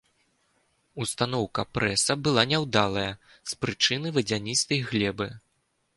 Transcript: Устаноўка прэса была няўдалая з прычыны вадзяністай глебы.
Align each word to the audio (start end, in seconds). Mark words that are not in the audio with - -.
Устаноўка 1.03 1.65
прэса 1.77 2.11
была 2.27 2.45
няўдалая 2.53 3.07
з 3.53 3.61
прычыны 3.67 4.07
вадзяністай 4.19 4.79
глебы. 4.89 5.33